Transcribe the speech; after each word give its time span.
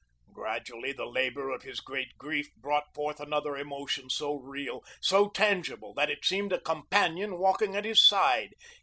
Gradually 0.33 0.93
the 0.93 1.05
labor 1.05 1.51
of 1.51 1.61
his 1.61 1.79
great 1.79 2.17
grief 2.17 2.49
brought 2.55 2.91
forth 2.95 3.19
another 3.19 3.55
emotion 3.55 4.09
so 4.09 4.33
real, 4.33 4.83
so 4.99 5.29
tangible, 5.29 5.93
that 5.93 6.09
it 6.09 6.25
seemed 6.25 6.51
a 6.51 6.59
companion 6.59 7.37
walking 7.37 7.75
at 7.75 7.85
his 7.85 8.03
side. 8.03 8.55